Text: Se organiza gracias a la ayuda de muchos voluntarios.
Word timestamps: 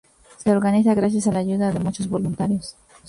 Se 0.39 0.49
organiza 0.49 0.95
gracias 0.95 1.27
a 1.27 1.31
la 1.31 1.37
ayuda 1.41 1.71
de 1.71 1.79
muchos 1.79 2.09
voluntarios. 2.09 2.75